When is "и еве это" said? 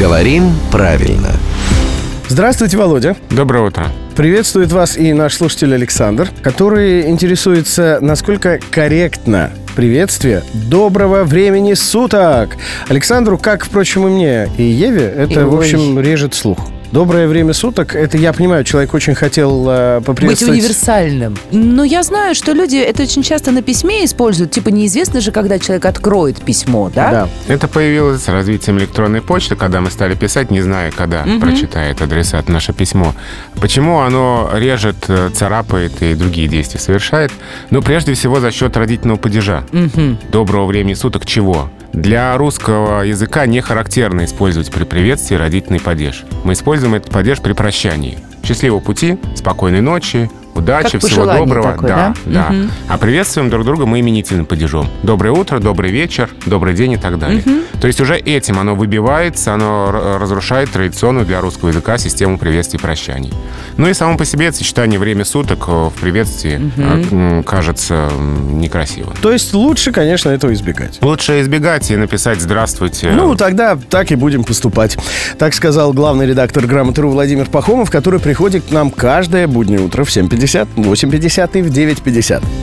14.56-15.44